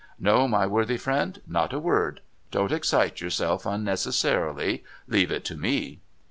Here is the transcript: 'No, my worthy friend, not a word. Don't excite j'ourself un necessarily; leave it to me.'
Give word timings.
'No, 0.29 0.47
my 0.47 0.65
worthy 0.65 0.97
friend, 0.97 1.39
not 1.45 1.73
a 1.73 1.77
word. 1.79 2.21
Don't 2.49 2.71
excite 2.71 3.17
j'ourself 3.17 3.67
un 3.67 3.83
necessarily; 3.83 4.83
leave 5.07 5.29
it 5.31 5.45
to 5.45 5.55
me.' 5.55 6.01